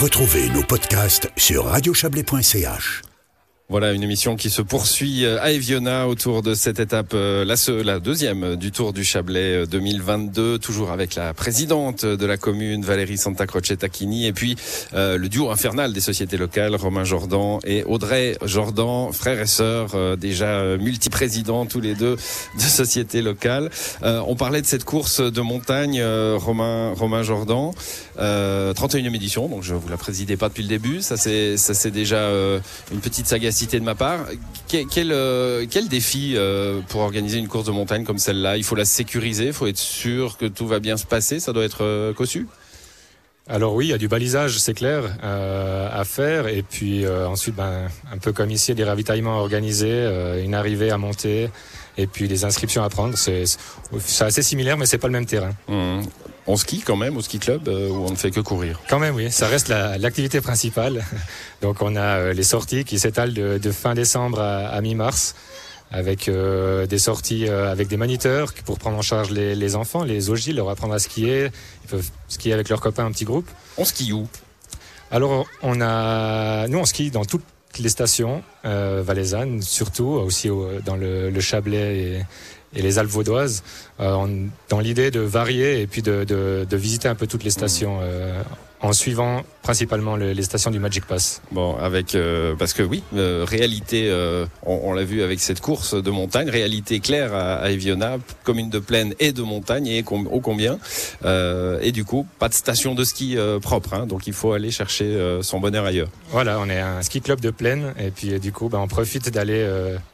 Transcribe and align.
Retrouvez 0.00 0.48
nos 0.48 0.62
podcasts 0.62 1.30
sur 1.36 1.66
radiochablais.ch. 1.66 3.09
Voilà 3.70 3.92
une 3.92 4.02
émission 4.02 4.34
qui 4.34 4.50
se 4.50 4.62
poursuit 4.62 5.24
euh, 5.24 5.40
à 5.40 5.52
Eviona 5.52 6.08
autour 6.08 6.42
de 6.42 6.54
cette 6.54 6.80
étape, 6.80 7.12
euh, 7.14 7.44
la, 7.44 7.54
la 7.84 8.00
deuxième 8.00 8.56
du 8.56 8.72
Tour 8.72 8.92
du 8.92 9.04
Chablais 9.04 9.64
2022, 9.64 10.42
euh, 10.42 10.58
toujours 10.58 10.90
avec 10.90 11.14
la 11.14 11.34
présidente 11.34 12.04
de 12.04 12.26
la 12.26 12.36
commune, 12.36 12.84
Valérie 12.84 13.16
Santa 13.16 13.46
Croce 13.46 13.78
Tacchini, 13.78 14.26
et 14.26 14.32
puis 14.32 14.56
le 14.92 15.24
duo 15.28 15.50
infernal 15.50 15.92
des 15.92 16.00
sociétés 16.00 16.36
locales, 16.36 16.74
Romain 16.74 17.04
Jordan 17.04 17.60
et 17.64 17.84
Audrey 17.84 18.36
Jordan, 18.42 19.12
frères 19.12 19.40
et 19.40 19.46
sœurs, 19.46 20.16
déjà 20.16 20.76
multi-présidents 20.76 21.64
tous 21.66 21.80
les 21.80 21.94
deux 21.94 22.16
de 22.56 22.60
sociétés 22.60 23.22
locales. 23.22 23.70
on 24.02 24.34
parlait 24.34 24.62
de 24.62 24.66
cette 24.66 24.84
course 24.84 25.20
de 25.20 25.40
montagne, 25.40 26.02
Romain, 26.36 26.92
Romain 26.94 27.22
Jordan, 27.22 27.70
31e 28.18 29.14
édition, 29.14 29.48
donc 29.48 29.62
je 29.62 29.74
vous 29.74 29.88
la 29.88 29.96
présidais 29.96 30.36
pas 30.36 30.48
depuis 30.48 30.64
le 30.64 30.68
début, 30.68 31.02
ça 31.02 31.16
c'est 31.16 31.90
déjà 31.90 32.28
une 32.92 33.00
petite 33.00 33.26
sagacité 33.28 33.59
de 33.66 33.84
ma 33.84 33.94
part. 33.94 34.20
Quel, 34.68 35.12
euh, 35.12 35.66
quel, 35.68 35.88
défi 35.88 36.34
euh, 36.36 36.80
pour 36.88 37.00
organiser 37.00 37.38
une 37.38 37.48
course 37.48 37.66
de 37.66 37.72
montagne 37.72 38.04
comme 38.04 38.18
celle-là? 38.18 38.56
Il 38.56 38.64
faut 38.64 38.76
la 38.76 38.84
sécuriser, 38.84 39.46
il 39.46 39.52
faut 39.52 39.66
être 39.66 39.78
sûr 39.78 40.38
que 40.38 40.46
tout 40.46 40.66
va 40.66 40.78
bien 40.78 40.96
se 40.96 41.06
passer, 41.06 41.40
ça 41.40 41.52
doit 41.52 41.64
être 41.64 41.84
euh, 41.84 42.12
cossu? 42.12 42.46
Alors 43.48 43.74
oui, 43.74 43.86
il 43.86 43.90
y 43.90 43.92
a 43.92 43.98
du 43.98 44.06
balisage, 44.06 44.58
c'est 44.60 44.74
clair, 44.74 45.02
à 45.22 46.04
faire. 46.04 46.46
Et 46.46 46.62
puis 46.62 47.04
ensuite, 47.08 47.56
ben, 47.56 47.88
un 48.12 48.18
peu 48.18 48.32
comme 48.32 48.50
ici, 48.52 48.72
des 48.76 48.84
ravitaillements 48.84 49.38
organisés, 49.38 50.06
une 50.44 50.54
arrivée 50.54 50.92
à 50.92 50.98
monter, 50.98 51.48
et 51.98 52.06
puis 52.06 52.28
des 52.28 52.44
inscriptions 52.44 52.84
à 52.84 52.88
prendre. 52.88 53.18
C'est 53.18 53.44
assez 54.20 54.42
similaire, 54.42 54.78
mais 54.78 54.86
c'est 54.86 54.98
pas 54.98 55.08
le 55.08 55.14
même 55.14 55.26
terrain. 55.26 55.50
Mmh. 55.66 56.02
On 56.50 56.56
skie 56.56 56.80
quand 56.80 56.96
même 56.96 57.16
au 57.16 57.22
ski 57.22 57.38
club 57.38 57.68
euh, 57.68 57.88
où 57.90 58.06
on 58.06 58.10
ne 58.10 58.16
fait 58.16 58.32
que 58.32 58.40
courir 58.40 58.80
Quand 58.88 58.98
même, 58.98 59.14
oui. 59.14 59.30
Ça 59.30 59.46
reste 59.46 59.68
l'activité 59.68 60.40
principale. 60.40 61.04
Donc 61.62 61.80
on 61.80 61.94
a 61.94 62.18
euh, 62.18 62.32
les 62.32 62.42
sorties 62.42 62.82
qui 62.82 62.98
s'étalent 62.98 63.32
de, 63.32 63.70
fin 63.70 63.94
décembre 63.94 64.40
à, 64.40 64.80
mi-mars 64.80 65.36
avec 65.92 66.28
euh, 66.28 66.86
des 66.86 66.98
sorties 66.98 67.48
avec 67.48 67.86
des 67.86 67.96
moniteurs 67.96 68.52
pour 68.64 68.80
prendre 68.80 68.98
en 68.98 69.02
charge 69.02 69.30
les, 69.30 69.76
enfants, 69.76 70.02
les 70.02 70.28
ogiles, 70.28 70.56
leur 70.56 70.68
apprendre 70.70 70.94
à 70.94 70.98
skier. 70.98 71.50
Ils 71.84 71.88
peuvent 71.88 72.10
skier 72.26 72.52
avec 72.52 72.68
leurs 72.68 72.80
copains 72.80 73.06
un 73.06 73.12
petit 73.12 73.24
groupe. 73.24 73.48
On 73.78 73.84
skie 73.84 74.12
où? 74.12 74.26
Alors 75.12 75.46
on 75.62 75.80
a, 75.80 76.66
nous 76.66 76.78
on 76.78 76.84
skie 76.84 77.12
dans 77.12 77.24
toutes 77.24 77.44
les 77.78 77.88
stations 77.88 78.42
euh, 78.64 79.04
valaisannes, 79.06 79.62
surtout 79.62 80.18
aussi 80.26 80.48
dans 80.84 80.96
le, 80.96 81.30
le 81.30 81.40
Chablais 81.40 81.96
et, 81.98 82.22
et 82.74 82.82
les 82.82 82.98
Alpes 82.98 83.10
vaudoises, 83.10 83.62
euh, 84.00 84.46
dans 84.68 84.80
l'idée 84.80 85.10
de 85.10 85.20
varier 85.20 85.80
et 85.80 85.86
puis 85.86 86.02
de, 86.02 86.24
de, 86.24 86.76
visiter 86.76 87.08
un 87.08 87.14
peu 87.14 87.26
toutes 87.26 87.44
les 87.44 87.50
stations 87.50 87.98
euh, 88.00 88.42
en 88.80 88.92
suivant 88.92 89.42
principalement 89.62 90.16
les 90.16 90.42
stations 90.42 90.70
du 90.70 90.78
Magic 90.78 91.04
Pass. 91.04 91.42
Bon, 91.52 91.76
avec 91.76 92.14
euh, 92.14 92.54
parce 92.58 92.72
que 92.72 92.82
oui, 92.82 93.02
euh, 93.14 93.44
réalité, 93.46 94.08
euh, 94.08 94.46
on, 94.62 94.92
l'a 94.92 95.04
vu 95.04 95.22
avec 95.22 95.40
cette 95.40 95.60
course 95.60 95.94
de 95.94 96.10
montagne, 96.10 96.48
réalité 96.48 97.00
claire 97.00 97.34
à, 97.34 97.56
à 97.56 97.70
Eviona, 97.70 98.16
commune 98.44 98.70
de 98.70 98.78
plaine 98.78 99.14
et 99.18 99.32
de 99.32 99.42
montagne 99.42 99.86
et 99.86 100.04
ô 100.08 100.40
combien. 100.40 100.78
et 101.24 101.92
du 101.92 102.04
coup, 102.04 102.26
pas 102.38 102.48
de 102.48 102.54
station 102.54 102.94
de 102.94 103.04
ski 103.04 103.36
propre, 103.60 103.94
hein, 103.94 104.06
donc 104.06 104.26
il 104.26 104.32
faut 104.32 104.52
aller 104.52 104.70
chercher 104.70 105.38
son 105.42 105.60
bonheur 105.60 105.84
ailleurs. 105.84 106.08
Voilà, 106.30 106.58
on 106.60 106.68
est 106.68 106.80
un 106.80 107.02
ski 107.02 107.20
club 107.20 107.40
de 107.40 107.50
plaine 107.50 107.94
et 107.98 108.10
puis 108.10 108.38
du 108.40 108.52
coup, 108.52 108.68
ben, 108.68 108.78
on 108.78 108.88
profite 108.88 109.30
d'aller 109.30 109.66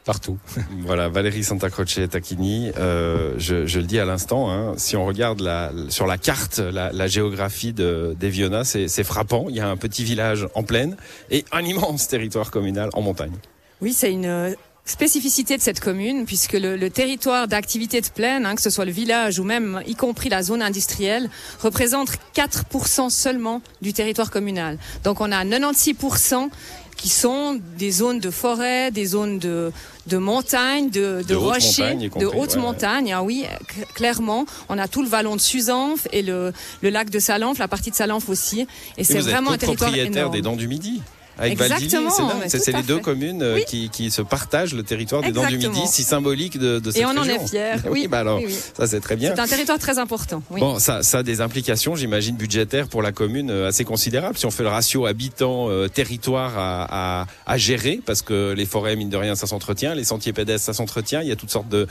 partout. 0.05 0.37
voilà, 0.85 1.09
Valérie 1.09 1.43
Santa 1.43 1.69
Croce 1.69 1.99
Tacchini, 2.09 2.71
je, 2.75 3.65
je, 3.65 3.79
le 3.79 3.85
dis 3.85 3.99
à 3.99 4.05
l'instant, 4.05 4.51
hein, 4.51 4.73
si 4.77 4.95
on 4.95 5.05
regarde 5.05 5.39
la, 5.39 5.71
sur 5.89 6.05
la 6.05 6.17
carte 6.17 6.59
la, 6.59 6.91
la 6.91 7.07
géographie 7.07 7.73
d'Eviona, 7.73 8.63
c'est 8.63 9.03
frappant. 9.03 9.36
Il 9.49 9.55
y 9.55 9.59
a 9.59 9.67
un 9.67 9.77
petit 9.77 10.03
village 10.03 10.47
en 10.55 10.63
plaine 10.63 10.97
et 11.31 11.45
un 11.51 11.63
immense 11.63 12.07
territoire 12.07 12.51
communal 12.51 12.89
en 12.93 13.01
montagne. 13.01 13.33
Oui, 13.81 13.93
c'est 13.93 14.11
une 14.11 14.25
euh, 14.25 14.53
spécificité 14.85 15.57
de 15.57 15.61
cette 15.61 15.79
commune, 15.79 16.25
puisque 16.25 16.53
le, 16.53 16.89
territoire 16.89 17.47
d'activité 17.47 18.01
de 18.01 18.07
plaine, 18.07 18.45
hein, 18.45 18.55
que 18.55 18.61
ce 18.61 18.69
soit 18.69 18.85
le 18.85 18.91
village 18.91 19.37
ou 19.37 19.43
même 19.43 19.81
y 19.85 19.95
compris 19.95 20.29
la 20.29 20.41
zone 20.41 20.61
industrielle, 20.61 21.29
représente 21.61 22.13
4% 22.35 23.09
seulement 23.09 23.61
du 23.81 23.93
territoire 23.93 24.31
communal. 24.31 24.79
Donc 25.03 25.21
on 25.21 25.31
a 25.31 25.43
96% 25.43 26.49
qui 26.97 27.09
sont 27.09 27.59
des 27.77 27.91
zones 27.91 28.19
de 28.19 28.31
forêt, 28.31 28.91
des 28.91 29.05
zones 29.05 29.39
de, 29.39 29.71
de 30.07 30.17
montagne, 30.17 30.89
de, 30.89 31.23
de, 31.27 31.35
rochers, 31.35 31.95
de 31.95 32.25
haute 32.25 32.57
montagne. 32.57 33.13
Ah 33.13 33.23
oui, 33.23 33.45
clairement, 33.93 34.45
on 34.67 34.77
a 34.77 34.87
tout 34.87 35.03
le 35.03 35.07
vallon 35.07 35.35
de 35.35 35.41
Suzanfe 35.41 36.07
et 36.11 36.23
le, 36.23 36.51
le 36.81 36.89
lac 36.89 37.09
de 37.09 37.19
Salanfe, 37.19 37.59
la 37.59 37.67
partie 37.67 37.91
de 37.91 37.95
Salanfe 37.95 38.27
aussi. 38.29 38.67
Et, 38.97 39.03
c'est 39.03 39.19
vraiment 39.19 39.51
un 39.51 39.57
territoire 39.57 39.91
propriétaire 39.91 40.29
des 40.29 40.41
Dents 40.41 40.55
du 40.55 40.67
Midi 40.67 41.01
avec 41.37 41.53
Exactement, 41.53 42.11
c'est 42.47 42.71
les 42.71 42.83
deux 42.83 42.99
communes 42.99 43.41
euh, 43.41 43.59
qui, 43.61 43.89
qui, 43.89 44.11
se 44.11 44.21
partagent 44.21 44.73
le 44.73 44.83
territoire 44.83 45.21
des 45.21 45.31
Dents 45.31 45.45
du 45.47 45.57
Midi, 45.57 45.81
si 45.87 46.03
symbolique 46.03 46.57
de, 46.57 46.79
de 46.79 46.91
cette 46.91 47.01
Et 47.01 47.05
on 47.05 47.09
en 47.09 47.23
est 47.23 47.47
fiers. 47.47 47.75
Oui, 47.89 48.07
bah 48.07 48.19
alors, 48.19 48.41
ça 48.75 48.87
c'est 48.87 48.99
très 48.99 49.15
bien. 49.15 49.33
C'est 49.35 49.41
un 49.41 49.47
territoire 49.47 49.79
très 49.79 49.99
important. 49.99 50.41
Bon, 50.51 50.79
ça, 50.79 51.03
ça 51.03 51.19
a 51.19 51.23
des 51.23 51.41
implications, 51.41 51.95
j'imagine, 51.95 52.35
budgétaires 52.35 52.87
pour 52.87 53.01
la 53.01 53.11
commune 53.11 53.49
euh, 53.51 53.67
assez 53.67 53.85
considérables. 53.85 54.37
Si 54.37 54.45
on 54.45 54.51
fait 54.51 54.63
le 54.63 54.69
ratio 54.69 55.05
habitant-territoire 55.05 56.57
euh, 56.57 56.61
à, 56.61 57.21
à, 57.21 57.27
à, 57.45 57.57
gérer, 57.57 57.99
parce 58.05 58.21
que 58.21 58.53
les 58.53 58.65
forêts, 58.65 58.95
mine 58.95 59.09
de 59.09 59.17
rien, 59.17 59.35
ça 59.35 59.47
s'entretient, 59.47 59.95
les 59.95 60.03
sentiers 60.03 60.33
pédestres, 60.33 60.65
ça 60.65 60.73
s'entretient, 60.73 61.21
il 61.21 61.27
y 61.27 61.31
a 61.31 61.35
toutes 61.35 61.51
sortes 61.51 61.69
de 61.69 61.87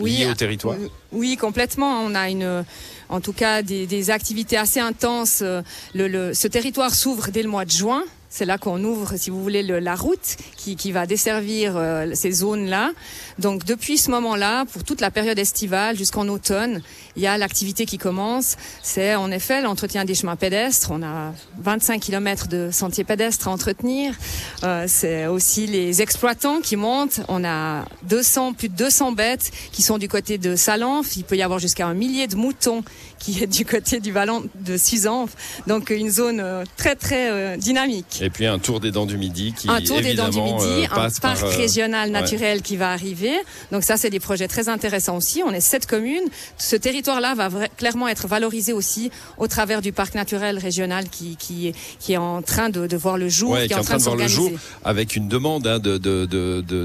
liées 0.00 0.26
au 0.26 0.34
territoire. 0.34 0.76
Oui, 1.12 1.36
complètement. 1.36 2.00
On 2.00 2.14
a 2.14 2.28
une 2.28 2.64
en 3.08 3.20
tout 3.20 3.32
cas 3.32 3.62
des, 3.62 3.86
des 3.86 4.10
activités 4.10 4.56
assez 4.56 4.80
intenses. 4.80 5.42
Le, 5.42 6.08
le, 6.08 6.34
ce 6.34 6.48
territoire 6.48 6.94
s'ouvre 6.94 7.28
dès 7.30 7.42
le 7.42 7.48
mois 7.48 7.64
de 7.64 7.70
juin. 7.70 8.02
C'est 8.36 8.46
là 8.46 8.58
qu'on 8.58 8.82
ouvre, 8.82 9.16
si 9.16 9.30
vous 9.30 9.40
voulez, 9.40 9.62
le, 9.62 9.78
la 9.78 9.94
route 9.94 10.36
qui, 10.56 10.74
qui 10.74 10.90
va 10.90 11.06
desservir 11.06 11.74
euh, 11.76 12.10
ces 12.14 12.32
zones-là. 12.32 12.90
Donc 13.38 13.64
depuis 13.64 13.96
ce 13.96 14.10
moment-là, 14.10 14.64
pour 14.72 14.82
toute 14.82 15.00
la 15.00 15.12
période 15.12 15.38
estivale 15.38 15.96
jusqu'en 15.96 16.26
automne, 16.26 16.82
il 17.14 17.22
y 17.22 17.28
a 17.28 17.38
l'activité 17.38 17.86
qui 17.86 17.96
commence. 17.96 18.56
C'est 18.82 19.14
en 19.14 19.30
effet 19.30 19.62
l'entretien 19.62 20.04
des 20.04 20.16
chemins 20.16 20.34
pédestres. 20.34 20.90
On 20.90 21.04
a 21.04 21.32
25 21.60 22.00
km 22.00 22.48
de 22.48 22.70
sentiers 22.72 23.04
pédestres 23.04 23.46
à 23.46 23.52
entretenir. 23.52 24.16
Euh, 24.64 24.86
c'est 24.88 25.28
aussi 25.28 25.68
les 25.68 26.02
exploitants 26.02 26.60
qui 26.60 26.74
montent. 26.74 27.20
On 27.28 27.44
a 27.44 27.84
200, 28.08 28.54
plus 28.54 28.68
de 28.68 28.74
200 28.74 29.12
bêtes 29.12 29.52
qui 29.70 29.82
sont 29.82 29.96
du 29.96 30.08
côté 30.08 30.38
de 30.38 30.56
Salanf. 30.56 31.16
Il 31.16 31.22
peut 31.22 31.36
y 31.36 31.42
avoir 31.42 31.60
jusqu'à 31.60 31.86
un 31.86 31.94
millier 31.94 32.26
de 32.26 32.34
moutons 32.34 32.82
qui 33.24 33.42
est 33.42 33.46
du 33.46 33.64
côté 33.64 34.00
du 34.00 34.12
vallon 34.12 34.44
de 34.60 34.76
Suzanfe. 34.76 35.30
Donc 35.66 35.88
une 35.90 36.10
zone 36.10 36.40
euh, 36.40 36.64
très 36.76 36.94
très 36.94 37.30
euh, 37.30 37.56
dynamique. 37.56 38.20
Et 38.20 38.28
puis 38.28 38.46
un 38.46 38.58
tour 38.58 38.80
des 38.80 38.90
dents 38.90 39.06
du 39.06 39.16
Midi 39.16 39.54
qui 39.56 39.70
un 39.70 39.80
tour 39.80 40.00
des 40.00 40.14
dents 40.14 40.28
du 40.28 40.40
Midi, 40.40 40.64
euh, 40.64 40.86
un 40.94 41.08
parc 41.22 41.42
régional 41.56 42.10
naturel 42.10 42.60
qui 42.60 42.76
va 42.76 42.90
arriver. 42.90 43.32
Donc 43.72 43.82
ça 43.82 43.96
c'est 43.96 44.10
des 44.10 44.20
projets 44.20 44.48
très 44.48 44.68
intéressants 44.68 45.16
aussi. 45.16 45.42
On 45.44 45.52
est 45.52 45.60
sept 45.60 45.86
communes. 45.86 46.28
Ce 46.58 46.76
territoire-là 46.76 47.34
va 47.34 47.68
clairement 47.68 48.08
être 48.08 48.28
valorisé 48.28 48.74
aussi 48.74 49.10
au 49.38 49.48
travers 49.48 49.80
du 49.80 49.92
parc 49.92 50.14
naturel 50.14 50.58
régional 50.58 51.08
qui 51.08 51.36
qui 51.36 51.68
est 51.68 51.74
qui 51.98 52.12
est 52.12 52.18
en 52.18 52.42
train 52.42 52.68
de, 52.68 52.86
de 52.86 52.96
voir 52.96 53.16
le 53.16 53.28
jour, 53.30 53.56
qui, 53.56 53.72
est 53.72 53.74
en 53.74 53.82
train, 53.82 53.96
de, 53.96 54.02
voir 54.02 54.16
le 54.16 54.28
jour 54.28 54.50
avec 54.84 55.16
une 55.16 55.28
demande 55.28 55.66
hein, 55.66 55.78
de 55.78 55.96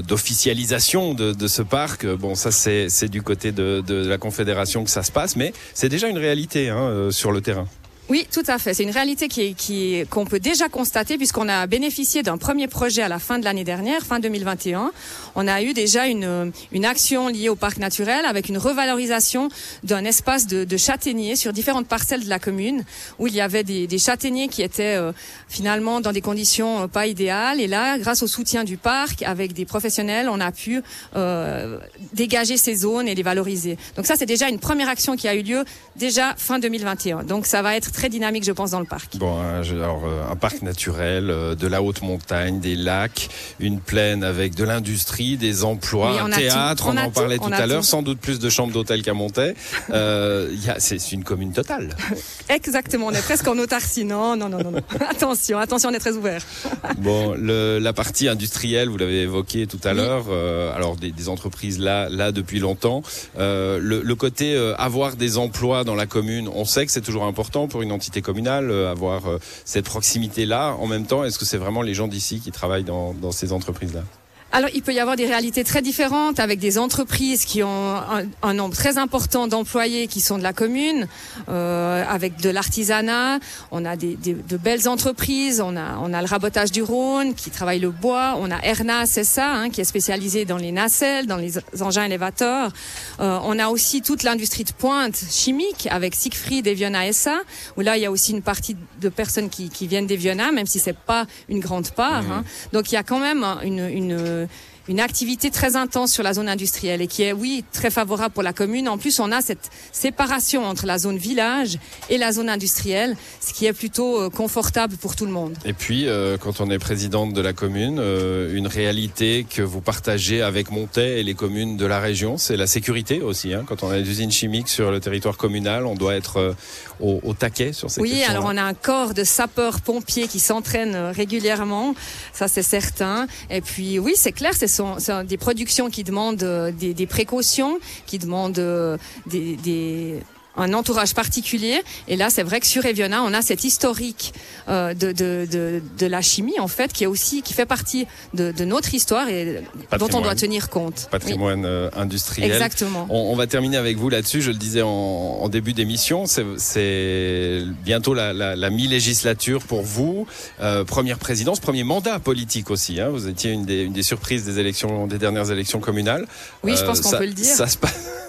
d'officialisation 0.00 1.12
de, 1.12 1.32
de, 1.32 1.32
de, 1.34 1.48
ce 1.48 1.60
parc. 1.60 2.06
Bon 2.06 2.34
ça 2.34 2.50
c'est 2.50 2.88
c'est 2.88 3.08
du 3.08 3.20
côté 3.20 3.52
de, 3.52 3.82
de 3.86 4.06
la 4.06 4.16
Confédération 4.16 4.84
que 4.84 4.90
ça 4.90 5.02
se 5.02 5.12
passe, 5.12 5.36
mais 5.36 5.52
c'est 5.74 5.90
déjà 5.90 6.08
une 6.08 6.16
réalité 6.16 6.29
hein, 6.68 6.78
euh, 6.78 7.10
sur 7.10 7.32
le 7.32 7.40
terrain. 7.40 7.66
Oui, 8.10 8.26
tout 8.32 8.42
à 8.48 8.58
fait. 8.58 8.74
C'est 8.74 8.82
une 8.82 8.90
réalité 8.90 9.28
qui 9.28 9.54
qui 9.54 10.02
qu'on 10.10 10.24
peut 10.24 10.40
déjà 10.40 10.68
constater 10.68 11.16
puisqu'on 11.16 11.48
a 11.48 11.68
bénéficié 11.68 12.24
d'un 12.24 12.38
premier 12.38 12.66
projet 12.66 13.02
à 13.02 13.08
la 13.08 13.20
fin 13.20 13.38
de 13.38 13.44
l'année 13.44 13.62
dernière, 13.62 14.02
fin 14.04 14.18
2021. 14.18 14.90
On 15.36 15.46
a 15.46 15.62
eu 15.62 15.74
déjà 15.74 16.08
une, 16.08 16.50
une 16.72 16.84
action 16.84 17.28
liée 17.28 17.48
au 17.48 17.54
parc 17.54 17.78
naturel 17.78 18.24
avec 18.26 18.48
une 18.48 18.58
revalorisation 18.58 19.48
d'un 19.84 20.04
espace 20.04 20.48
de, 20.48 20.64
de 20.64 20.76
châtaigniers 20.76 21.36
sur 21.36 21.52
différentes 21.52 21.86
parcelles 21.86 22.24
de 22.24 22.28
la 22.28 22.40
commune 22.40 22.82
où 23.20 23.28
il 23.28 23.34
y 23.36 23.40
avait 23.40 23.62
des, 23.62 23.86
des 23.86 23.98
châtaigniers 23.98 24.48
qui 24.48 24.62
étaient 24.62 24.96
euh, 24.96 25.12
finalement 25.48 26.00
dans 26.00 26.10
des 26.10 26.20
conditions 26.20 26.82
euh, 26.82 26.86
pas 26.88 27.06
idéales. 27.06 27.60
Et 27.60 27.68
là, 27.68 27.96
grâce 27.96 28.24
au 28.24 28.26
soutien 28.26 28.64
du 28.64 28.76
parc, 28.76 29.22
avec 29.22 29.52
des 29.52 29.66
professionnels, 29.66 30.28
on 30.28 30.40
a 30.40 30.50
pu 30.50 30.82
euh, 31.14 31.78
dégager 32.12 32.56
ces 32.56 32.74
zones 32.74 33.06
et 33.06 33.14
les 33.14 33.22
valoriser. 33.22 33.78
Donc 33.94 34.06
ça, 34.06 34.16
c'est 34.16 34.26
déjà 34.26 34.48
une 34.48 34.58
première 34.58 34.88
action 34.88 35.14
qui 35.14 35.28
a 35.28 35.34
eu 35.36 35.42
lieu 35.42 35.64
déjà 35.94 36.34
fin 36.36 36.58
2021. 36.58 37.22
Donc 37.22 37.46
ça 37.46 37.62
va 37.62 37.76
être 37.76 37.92
très 37.92 37.99
dynamique, 38.08 38.44
je 38.44 38.52
pense, 38.52 38.70
dans 38.70 38.80
le 38.80 38.86
parc. 38.86 39.16
Bon, 39.16 39.38
alors 39.40 40.02
un 40.30 40.36
parc 40.36 40.62
naturel, 40.62 41.26
de 41.26 41.66
la 41.66 41.82
haute 41.82 42.02
montagne, 42.02 42.60
des 42.60 42.76
lacs, 42.76 43.28
une 43.58 43.80
plaine 43.80 44.24
avec 44.24 44.54
de 44.54 44.64
l'industrie, 44.64 45.36
des 45.36 45.64
emplois, 45.64 46.22
un 46.22 46.30
théâtre, 46.30 46.88
on, 46.88 46.96
en 46.96 47.10
parlait 47.10 47.38
tout 47.38 47.50
à 47.52 47.66
l'heure, 47.66 47.84
sans 47.84 48.02
doute 48.02 48.18
plus 48.18 48.38
de 48.38 48.48
chambres 48.48 48.72
d'hôtel 48.72 49.02
qu'à 49.02 49.14
Montaix. 49.14 49.54
Euh, 49.90 50.54
c'est 50.78 51.12
une 51.12 51.24
commune 51.24 51.52
totale. 51.52 51.96
Exactement, 52.48 53.06
on 53.06 53.12
est 53.12 53.22
presque 53.22 53.46
en 53.48 53.58
autarcie. 53.58 54.04
Non, 54.04 54.36
non, 54.36 54.48
non, 54.48 54.58
non. 54.58 54.72
attention, 55.10 55.58
attention, 55.58 55.90
on 55.90 55.92
est 55.92 55.98
très 55.98 56.16
ouvert. 56.16 56.42
bon, 56.98 57.34
le, 57.34 57.78
la 57.78 57.92
partie 57.92 58.28
industrielle, 58.28 58.88
vous 58.88 58.98
l'avez 58.98 59.22
évoqué 59.22 59.66
tout 59.66 59.80
à 59.84 59.92
l'heure. 59.92 60.26
Euh, 60.28 60.74
alors 60.74 60.96
des, 60.96 61.10
des, 61.10 61.28
entreprises 61.28 61.78
là, 61.78 62.08
là 62.08 62.32
depuis 62.32 62.58
longtemps. 62.58 63.02
Euh, 63.38 63.78
le, 63.80 64.02
le, 64.02 64.14
côté 64.14 64.54
euh, 64.54 64.74
avoir 64.76 65.16
des 65.16 65.38
emplois 65.38 65.84
dans 65.84 65.94
la 65.94 66.06
commune, 66.06 66.48
on 66.48 66.64
sait 66.64 66.86
que 66.86 66.92
c'est 66.92 67.00
toujours 67.00 67.24
important 67.24 67.68
pour 67.68 67.82
une 67.82 67.89
entité 67.90 68.22
communale, 68.22 68.70
avoir 68.70 69.22
cette 69.64 69.86
proximité-là. 69.86 70.74
En 70.78 70.86
même 70.86 71.06
temps, 71.06 71.24
est-ce 71.24 71.38
que 71.38 71.44
c'est 71.44 71.58
vraiment 71.58 71.82
les 71.82 71.94
gens 71.94 72.08
d'ici 72.08 72.40
qui 72.40 72.50
travaillent 72.50 72.84
dans, 72.84 73.14
dans 73.14 73.32
ces 73.32 73.52
entreprises-là? 73.52 74.02
Alors, 74.52 74.68
il 74.74 74.82
peut 74.82 74.92
y 74.92 74.98
avoir 74.98 75.14
des 75.14 75.26
réalités 75.26 75.62
très 75.62 75.80
différentes 75.80 76.40
avec 76.40 76.58
des 76.58 76.76
entreprises 76.76 77.44
qui 77.44 77.62
ont 77.62 77.94
un, 78.42 78.54
nombre 78.54 78.74
très 78.74 78.98
important 78.98 79.46
d'employés 79.46 80.08
qui 80.08 80.20
sont 80.20 80.38
de 80.38 80.42
la 80.42 80.52
commune, 80.52 81.06
euh, 81.48 82.04
avec 82.08 82.40
de 82.40 82.50
l'artisanat. 82.50 83.38
On 83.70 83.84
a 83.84 83.94
des, 83.94 84.16
des, 84.16 84.34
de 84.34 84.56
belles 84.56 84.88
entreprises. 84.88 85.60
On 85.60 85.76
a, 85.76 85.98
on 86.02 86.12
a 86.12 86.20
le 86.20 86.26
rabotage 86.26 86.72
du 86.72 86.82
Rhône 86.82 87.34
qui 87.34 87.50
travaille 87.50 87.78
le 87.78 87.90
bois. 87.90 88.36
On 88.38 88.50
a 88.50 88.58
Erna, 88.64 89.06
c'est 89.06 89.24
ça, 89.24 89.52
hein, 89.52 89.70
qui 89.70 89.80
est 89.82 89.84
spécialisé 89.84 90.44
dans 90.44 90.56
les 90.56 90.72
nacelles, 90.72 91.28
dans 91.28 91.36
les 91.36 91.52
engins 91.80 92.04
élévateurs. 92.04 92.72
Euh, 93.20 93.38
on 93.44 93.56
a 93.56 93.68
aussi 93.68 94.02
toute 94.02 94.24
l'industrie 94.24 94.64
de 94.64 94.72
pointe 94.72 95.16
chimique 95.30 95.86
avec 95.92 96.16
Siegfried 96.16 96.66
et 96.66 96.74
Viona 96.74 97.12
SA, 97.12 97.38
où 97.76 97.82
là, 97.82 97.96
il 97.96 98.02
y 98.02 98.06
a 98.06 98.10
aussi 98.10 98.32
une 98.32 98.42
partie 98.42 98.76
de 99.00 99.08
personnes 99.08 99.48
qui, 99.48 99.68
qui 99.68 99.86
viennent 99.86 100.08
des 100.08 100.16
Viona, 100.16 100.50
même 100.50 100.66
si 100.66 100.80
c'est 100.80 100.96
pas 100.96 101.26
une 101.48 101.60
grande 101.60 101.90
part. 101.90 102.24
Mmh. 102.24 102.32
Hein. 102.32 102.44
Donc, 102.72 102.90
il 102.90 102.96
y 102.96 102.98
a 102.98 103.04
quand 103.04 103.20
même 103.20 103.44
une, 103.62 103.88
une 103.88 104.39
euh, 104.40 104.46
une 104.90 104.98
activité 104.98 105.52
très 105.52 105.76
intense 105.76 106.12
sur 106.12 106.24
la 106.24 106.34
zone 106.34 106.48
industrielle 106.48 107.00
et 107.00 107.06
qui 107.06 107.22
est, 107.22 107.32
oui, 107.32 107.64
très 107.72 107.90
favorable 107.90 108.34
pour 108.34 108.42
la 108.42 108.52
commune. 108.52 108.88
En 108.88 108.98
plus, 108.98 109.20
on 109.20 109.30
a 109.30 109.40
cette 109.40 109.70
séparation 109.92 110.64
entre 110.64 110.84
la 110.84 110.98
zone 110.98 111.16
village 111.16 111.78
et 112.08 112.18
la 112.18 112.32
zone 112.32 112.48
industrielle, 112.48 113.16
ce 113.40 113.52
qui 113.54 113.66
est 113.66 113.72
plutôt 113.72 114.20
euh, 114.20 114.30
confortable 114.30 114.96
pour 114.96 115.14
tout 115.14 115.26
le 115.26 115.30
monde. 115.32 115.56
Et 115.64 115.74
puis, 115.74 116.08
euh, 116.08 116.36
quand 116.38 116.60
on 116.60 116.68
est 116.70 116.80
présidente 116.80 117.32
de 117.32 117.40
la 117.40 117.52
commune, 117.52 117.98
euh, 118.00 118.52
une 118.52 118.66
réalité 118.66 119.46
que 119.48 119.62
vous 119.62 119.80
partagez 119.80 120.42
avec 120.42 120.72
Montet 120.72 121.20
et 121.20 121.22
les 121.22 121.34
communes 121.34 121.76
de 121.76 121.86
la 121.86 122.00
région, 122.00 122.36
c'est 122.36 122.56
la 122.56 122.66
sécurité 122.66 123.22
aussi. 123.22 123.54
Hein. 123.54 123.64
Quand 123.68 123.84
on 123.84 123.90
a 123.90 123.96
des 123.96 124.10
usines 124.10 124.32
chimiques 124.32 124.68
sur 124.68 124.90
le 124.90 124.98
territoire 124.98 125.36
communal, 125.36 125.86
on 125.86 125.94
doit 125.94 126.16
être 126.16 126.56
au, 126.98 127.20
au, 127.22 127.32
taquet 127.32 127.72
sur 127.72 127.88
ces 127.92 128.00
Oui, 128.00 128.24
alors 128.24 128.46
on 128.46 128.56
a 128.56 128.62
un 128.62 128.74
corps 128.74 129.14
de 129.14 129.22
sapeurs-pompiers 129.22 130.26
qui 130.26 130.40
s'entraînent 130.40 131.12
régulièrement, 131.14 131.94
ça 132.32 132.48
c'est 132.48 132.64
certain. 132.64 133.28
Et 133.50 133.60
puis 133.60 134.00
oui, 134.00 134.14
c'est 134.16 134.32
clair, 134.32 134.52
c'est 134.52 134.66
sont, 134.98 135.24
des 135.24 135.36
productions 135.36 135.90
qui 135.90 136.04
demandent 136.04 136.42
euh, 136.42 136.72
des, 136.72 137.06
précautions, 137.06 137.78
qui 138.06 138.18
demandent 138.18 138.58
euh, 138.58 138.96
des 139.26 140.20
un 140.56 140.72
entourage 140.74 141.14
particulier. 141.14 141.80
Et 142.08 142.16
là, 142.16 142.30
c'est 142.30 142.42
vrai 142.42 142.60
que 142.60 142.66
sur 142.66 142.84
Eviona, 142.84 143.22
on 143.22 143.32
a 143.32 143.42
cette 143.42 143.64
historique 143.64 144.32
euh, 144.68 144.94
de, 144.94 145.12
de, 145.12 145.46
de, 145.50 145.82
de, 145.98 146.06
la 146.06 146.22
chimie, 146.22 146.58
en 146.58 146.68
fait, 146.68 146.92
qui 146.92 147.04
est 147.04 147.06
aussi 147.06 147.42
qui 147.42 147.52
fait 147.52 147.66
partie 147.66 148.06
de, 148.34 148.52
de 148.52 148.64
notre 148.64 148.94
histoire 148.94 149.28
et 149.28 149.62
dont 149.98 150.08
on 150.12 150.20
doit 150.20 150.34
tenir 150.34 150.68
compte. 150.68 151.08
Patrimoine 151.10 151.64
euh, 151.64 151.88
industriel. 151.96 152.50
Exactement. 152.50 153.06
On, 153.10 153.32
on, 153.32 153.36
va 153.36 153.46
terminer 153.46 153.76
avec 153.76 153.96
vous 153.96 154.08
là-dessus. 154.08 154.42
Je 154.42 154.50
le 154.50 154.56
disais 154.58 154.82
en, 154.82 154.88
en 154.88 155.48
début 155.48 155.72
d'émission, 155.72 156.24
c'est 156.26 157.62
bientôt 157.84 158.14
la, 158.14 158.32
la, 158.32 158.56
la 158.56 158.70
mi-législature 158.70 159.62
pour 159.62 159.82
vous. 159.82 160.26
Euh, 160.60 160.84
première 160.84 161.18
présidence, 161.18 161.60
premier 161.60 161.84
mandat 161.84 162.18
politique 162.18 162.70
aussi. 162.70 163.00
Hein. 163.00 163.08
Vous 163.10 163.28
étiez 163.28 163.52
une 163.52 163.64
des, 163.64 163.82
une 163.84 163.92
des 163.92 164.02
surprises 164.02 164.44
des 164.44 164.58
élections, 164.58 165.06
des 165.06 165.18
dernières 165.18 165.50
élections 165.50 165.80
communales. 165.80 166.26
Oui, 166.62 166.76
je 166.76 166.84
pense 166.84 167.00
euh, 167.00 167.02
qu'on 167.02 167.18
peut 167.18 167.26
le 167.26 167.32
dire. 167.32 167.46
Ça 167.46 167.66
se 167.66 167.78
passe. 167.78 168.19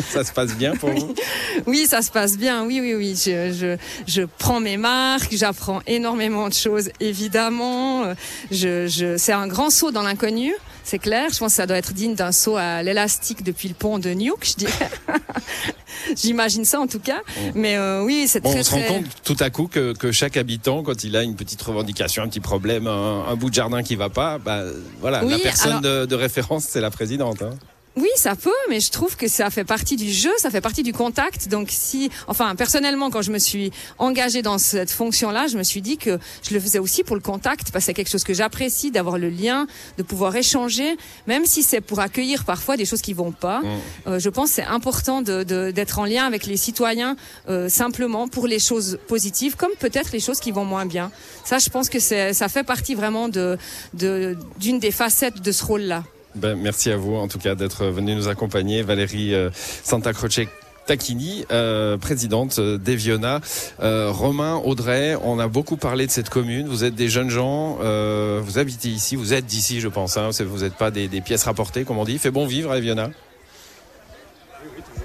ça 0.10 0.24
se 0.24 0.32
passe 0.32 0.54
bien 0.54 0.74
pour 0.76 0.90
vous? 0.90 1.14
Oui, 1.66 1.86
ça 1.86 2.02
se 2.02 2.10
passe 2.10 2.36
bien. 2.36 2.64
Oui, 2.64 2.80
oui, 2.80 2.94
oui. 2.94 3.14
Je, 3.16 3.52
je, 3.52 3.76
je 4.06 4.22
prends 4.38 4.60
mes 4.60 4.76
marques, 4.76 5.32
j'apprends 5.32 5.80
énormément 5.86 6.48
de 6.48 6.54
choses, 6.54 6.90
évidemment. 7.00 8.14
Je, 8.50 8.86
je, 8.86 9.16
c'est 9.16 9.32
un 9.32 9.46
grand 9.46 9.70
saut 9.70 9.90
dans 9.90 10.02
l'inconnu, 10.02 10.54
c'est 10.84 10.98
clair. 10.98 11.28
Je 11.32 11.38
pense 11.38 11.52
que 11.52 11.56
ça 11.56 11.66
doit 11.66 11.78
être 11.78 11.92
digne 11.94 12.14
d'un 12.14 12.32
saut 12.32 12.56
à 12.56 12.82
l'élastique 12.82 13.42
depuis 13.42 13.68
le 13.68 13.74
pont 13.74 13.98
de 13.98 14.10
Nuke, 14.10 14.44
je 14.44 14.54
dirais. 14.54 14.90
J'imagine 16.16 16.64
ça 16.64 16.80
en 16.80 16.86
tout 16.86 17.00
cas. 17.00 17.22
Mais 17.54 17.76
euh, 17.76 18.02
oui, 18.02 18.26
c'est 18.28 18.40
très, 18.40 18.60
On 18.60 18.62
se 18.62 18.70
rend 18.70 18.82
compte 18.82 19.06
tout 19.24 19.36
à 19.40 19.50
coup 19.50 19.66
que, 19.66 19.92
que, 19.94 20.12
chaque 20.12 20.36
habitant, 20.36 20.82
quand 20.82 21.04
il 21.04 21.16
a 21.16 21.22
une 21.22 21.36
petite 21.36 21.62
revendication, 21.62 22.22
un 22.22 22.28
petit 22.28 22.40
problème, 22.40 22.86
un, 22.86 23.24
un 23.28 23.34
bout 23.34 23.50
de 23.50 23.54
jardin 23.54 23.82
qui 23.82 23.96
va 23.96 24.10
pas, 24.10 24.38
bah, 24.38 24.62
voilà, 25.00 25.24
oui, 25.24 25.30
la 25.32 25.38
personne 25.38 25.84
alors... 25.84 26.02
de, 26.02 26.06
de, 26.06 26.14
référence, 26.14 26.64
c'est 26.64 26.80
la 26.80 26.90
présidente. 26.90 27.42
Hein. 27.42 27.50
Oui, 27.96 28.08
ça 28.16 28.36
peut, 28.36 28.50
mais 28.68 28.80
je 28.80 28.90
trouve 28.90 29.16
que 29.16 29.26
ça 29.26 29.48
fait 29.48 29.64
partie 29.64 29.96
du 29.96 30.12
jeu, 30.12 30.30
ça 30.36 30.50
fait 30.50 30.60
partie 30.60 30.82
du 30.82 30.92
contact. 30.92 31.48
Donc 31.48 31.68
si, 31.70 32.10
enfin, 32.26 32.54
personnellement, 32.54 33.08
quand 33.08 33.22
je 33.22 33.32
me 33.32 33.38
suis 33.38 33.70
engagée 33.96 34.42
dans 34.42 34.58
cette 34.58 34.90
fonction-là, 34.90 35.46
je 35.46 35.56
me 35.56 35.62
suis 35.62 35.80
dit 35.80 35.96
que 35.96 36.18
je 36.46 36.52
le 36.52 36.60
faisais 36.60 36.78
aussi 36.78 37.04
pour 37.04 37.16
le 37.16 37.22
contact, 37.22 37.70
parce 37.72 37.84
que 37.84 37.86
c'est 37.86 37.94
quelque 37.94 38.10
chose 38.10 38.24
que 38.24 38.34
j'apprécie, 38.34 38.90
d'avoir 38.90 39.16
le 39.16 39.30
lien, 39.30 39.66
de 39.96 40.02
pouvoir 40.02 40.36
échanger, 40.36 40.98
même 41.26 41.46
si 41.46 41.62
c'est 41.62 41.80
pour 41.80 42.00
accueillir 42.00 42.44
parfois 42.44 42.76
des 42.76 42.84
choses 42.84 43.00
qui 43.00 43.14
vont 43.14 43.32
pas. 43.32 43.60
Mmh. 43.60 43.66
Euh, 44.08 44.18
je 44.18 44.28
pense 44.28 44.50
que 44.50 44.56
c'est 44.56 44.64
important 44.64 45.22
de, 45.22 45.42
de, 45.42 45.70
d'être 45.70 45.98
en 45.98 46.04
lien 46.04 46.26
avec 46.26 46.44
les 46.44 46.58
citoyens 46.58 47.16
euh, 47.48 47.70
simplement 47.70 48.28
pour 48.28 48.46
les 48.46 48.58
choses 48.58 48.98
positives, 49.08 49.56
comme 49.56 49.72
peut-être 49.78 50.12
les 50.12 50.20
choses 50.20 50.40
qui 50.40 50.50
vont 50.50 50.66
moins 50.66 50.84
bien. 50.84 51.10
Ça, 51.44 51.56
je 51.58 51.70
pense 51.70 51.88
que 51.88 51.98
ça 51.98 52.48
fait 52.48 52.64
partie 52.64 52.94
vraiment 52.94 53.30
de, 53.30 53.56
de, 53.94 54.36
d'une 54.58 54.80
des 54.80 54.90
facettes 54.90 55.40
de 55.40 55.52
ce 55.52 55.64
rôle-là. 55.64 56.04
Ben, 56.36 56.54
merci 56.54 56.90
à 56.90 56.96
vous 56.96 57.14
en 57.14 57.28
tout 57.28 57.38
cas 57.38 57.54
d'être 57.54 57.86
venu 57.86 58.14
nous 58.14 58.28
accompagner, 58.28 58.82
Valérie 58.82 59.34
euh, 59.34 59.50
Santa 59.82 60.12
Croce. 60.12 60.40
Tacchini, 60.86 61.44
euh, 61.50 61.98
présidente 61.98 62.60
d'Eviona. 62.60 63.40
Euh, 63.82 64.10
Romain, 64.10 64.54
Audrey, 64.64 65.16
on 65.22 65.38
a 65.38 65.48
beaucoup 65.48 65.76
parlé 65.76 66.06
de 66.06 66.12
cette 66.12 66.30
commune. 66.30 66.68
Vous 66.68 66.84
êtes 66.84 66.94
des 66.94 67.08
jeunes 67.08 67.28
gens, 67.28 67.78
euh, 67.82 68.40
vous 68.42 68.58
habitez 68.58 68.88
ici, 68.88 69.16
vous 69.16 69.34
êtes 69.34 69.46
d'ici, 69.46 69.80
je 69.80 69.88
pense. 69.88 70.16
Hein, 70.16 70.30
vous 70.46 70.60
n'êtes 70.60 70.74
pas 70.74 70.90
des, 70.90 71.08
des, 71.08 71.20
pièces 71.20 71.42
rapportées, 71.44 71.84
comme 71.84 71.98
on 71.98 72.04
dit. 72.04 72.18
Fait 72.18 72.30
bon 72.30 72.46
vivre 72.46 72.70
à 72.70 72.78
Eviona 72.78 73.10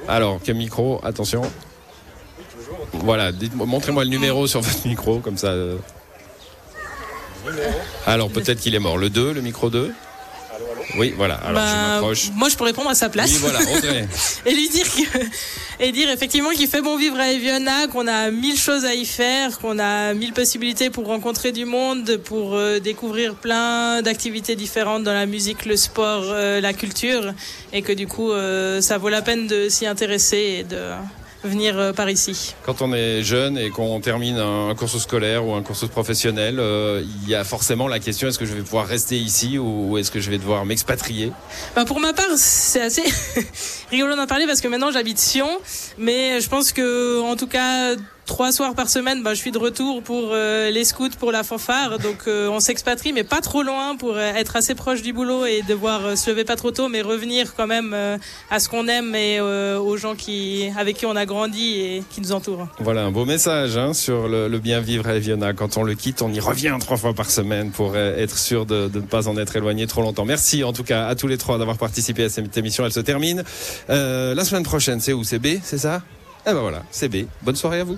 Alors, 0.07 0.39
quel 0.44 0.56
micro? 0.56 1.01
Attention. 1.04 1.42
Voilà, 2.94 3.31
montrez-moi 3.56 4.04
le 4.04 4.10
numéro 4.10 4.45
sur 4.45 4.62
votre 4.62 4.88
micro, 4.88 5.18
comme 5.19 5.38
ça. 5.38 5.56
Alors, 8.06 8.30
peut-être 8.30 8.60
qu'il 8.60 8.75
est 8.75 8.80
mort. 8.80 8.98
Le 8.98 9.10
2, 9.10 9.33
le 9.33 9.42
micro 9.42 9.72
2 9.72 9.92
oui, 10.98 11.13
voilà. 11.16 11.36
Alors 11.36 11.54
bah, 11.54 11.68
je 11.68 11.94
m'approche. 11.94 12.30
Moi, 12.36 12.50
je 12.50 12.56
pourrais 12.56 12.74
prendre 12.74 12.90
à 12.90 12.96
sa 12.96 13.10
place. 13.10 13.31
Oui, 13.31 13.38
voilà, 13.40 13.60
Audrey. 13.60 14.08
et 14.46 14.54
lui 14.54 14.69
dire 14.69 14.86
que, 14.86 15.19
et 15.80 15.92
dire 15.92 16.10
effectivement 16.10 16.50
qu'il 16.52 16.68
fait 16.68 16.81
bon 16.81 16.98
vivre 16.98 17.19
à 17.19 17.31
Eviona, 17.31 17.88
qu'on 17.88 18.08
a 18.08 18.31
mille 18.31 18.58
choses 18.58 18.86
à 18.86 18.94
y 18.94 19.06
faire, 19.06 19.60
qu'on 19.60 19.80
a 19.80 20.13
mille 20.13 20.34
possibilités 20.34 20.90
pour 20.90 21.08
rencontrer 21.08 21.52
du 21.52 21.66
monde, 21.66 22.18
pour 22.18 22.56
euh, 22.56 22.80
découvrir 22.80 23.36
plein 23.36 24.02
d'activités 24.02 24.56
différentes 24.56 25.04
dans 25.04 25.13
la 25.13 25.25
musique, 25.25 25.66
le 25.66 25.78
sport, 25.78 26.24
euh, 26.25 26.62
la 26.62 26.74
culture, 26.74 27.34
et 27.74 27.81
que 27.81 27.94
du 27.94 28.07
coup, 28.07 28.31
euh, 28.31 28.81
ça 28.81 28.98
vaut 28.98 29.10
la 29.10 29.22
peine 29.22 29.48
de 29.48 29.69
s'y 29.69 29.86
intéresser 29.86 30.60
et 30.60 30.64
de 30.64 30.78
venir 31.44 31.78
euh, 31.78 31.94
par 31.94 32.10
ici. 32.10 32.56
Quand 32.66 32.82
on 32.82 32.94
est 32.94 33.24
jeune 33.24 33.58
et 33.58 33.70
qu'on 33.70 34.00
termine 34.00 34.38
un 34.38 34.76
cursus 34.76 35.04
scolaire 35.04 35.46
ou 35.46 35.54
un 35.54 35.64
cursus 35.64 35.90
professionnel, 35.90 36.60
euh, 36.60 37.04
il 37.24 37.30
y 37.30 37.36
a 37.36 37.44
forcément 37.44 37.88
la 37.88 38.00
question 38.00 38.28
est-ce 38.28 38.40
que 38.40 38.45
je 38.45 38.54
vais 38.54 38.62
pouvoir 38.62 38.88
rester 38.88 39.18
ici 39.18 39.57
ou 39.57 39.98
est-ce 39.98 40.12
que 40.12 40.19
je 40.19 40.30
vais 40.30 40.38
devoir 40.38 40.66
m'expatrier? 40.66 41.31
Bah 41.76 41.86
Pour 41.86 42.00
ma 42.00 42.14
part, 42.14 42.26
c'est 42.36 42.81
assez 42.81 43.04
rigolo 43.92 44.16
d'en 44.16 44.28
parler 44.28 44.45
parce 44.45 44.62
que 44.62 44.68
maintenant 44.68 44.92
j'habite 44.92 45.19
Sion, 45.19 45.50
mais 45.98 46.42
je 46.42 46.50
pense 46.50 46.71
que 46.71 47.21
en 47.21 47.36
tout 47.36 47.48
cas 47.48 47.95
trois 48.31 48.54
soirs 48.54 48.76
par 48.76 48.88
semaine, 48.88 49.23
bah, 49.23 49.33
je 49.33 49.40
suis 49.40 49.52
de 49.52 49.57
retour 49.57 50.02
pour 50.02 50.30
euh, 50.31 50.69
les 50.69 50.85
scouts, 50.85 51.18
pour 51.19 51.33
la 51.33 51.44
fanfare. 51.44 52.00
Donc 52.00 52.28
euh, 52.28 52.47
on 52.47 52.61
s'expatrie, 52.61 53.11
mais 53.11 53.26
pas 53.26 53.42
trop 53.42 53.61
loin 53.61 53.97
pour 53.97 54.16
euh, 54.16 54.33
être 54.42 54.56
assez 54.56 54.73
proche 54.73 55.02
du 55.02 55.11
boulot 55.11 55.45
et 55.45 55.64
devoir 55.68 56.18
se 56.18 56.30
lever 56.30 56.45
pas 56.45 56.56
trop 56.56 56.71
tôt, 56.71 56.88
mais 56.88 57.02
revenir 57.02 57.54
quand 57.56 57.68
même 57.68 57.94
à 58.50 58.59
ce 58.61 58.69
qu'on 58.69 58.88
aime 58.88 59.14
et 59.16 59.42
aux 59.42 59.97
gens 59.97 60.16
qui, 60.16 60.69
avec 60.78 60.95
qui 60.95 61.06
on 61.06 61.18
a 61.18 61.26
grandi 61.26 61.81
et 61.81 62.04
qui 62.09 62.21
nous 62.21 62.31
entourent. 62.31 62.68
Voilà 62.80 63.04
un 63.04 63.11
beau 63.11 63.26
message 63.26 63.76
hein, 63.76 63.94
sur 63.94 64.30
le, 64.30 64.59
bien 64.59 64.80
vivre 64.80 65.09
à 65.09 65.16
Eviona. 65.16 65.52
Quand 65.52 65.76
on 65.76 65.83
le 65.83 65.95
quitte, 65.95 66.21
on 66.21 66.31
y 66.31 66.40
revient 66.40 66.78
trois 66.80 66.97
fois 66.97 67.14
par 67.14 67.30
semaine 67.30 67.71
pour 67.71 67.97
être 67.97 68.38
sûr 68.38 68.66
de, 68.66 68.88
de, 68.88 69.02
ne 69.02 69.06
pas 69.06 69.28
en 69.28 69.38
être 69.38 69.57
éloigné 69.57 69.88
trop 69.88 70.04
longtemps. 70.04 70.23
Merci 70.23 70.64
en 70.64 70.71
tout 70.71 70.85
cas 70.85 71.07
à 71.07 71.16
tous 71.16 71.28
les 71.28 71.38
trois 71.38 71.57
d'avoir 71.57 71.78
participé 71.78 72.23
à 72.23 72.30
cette 72.30 72.56
émission. 72.56 72.85
Elle 72.85 72.94
se 72.94 73.02
termine 73.02 73.44
la 73.90 74.45
semaine 74.45 74.64
prochaine. 74.64 75.02
C'est 75.02 75.11
où? 75.11 75.26
C'est 75.26 75.40
B, 75.40 75.59
c'est 75.64 75.80
ça? 75.80 76.02
Eh 76.47 76.54
ben 76.54 76.61
voilà, 76.61 76.83
c'est 76.92 77.09
B. 77.09 77.28
Bonne 77.44 77.56
soirée 77.56 77.81
à 77.81 77.83
vous. 77.83 77.97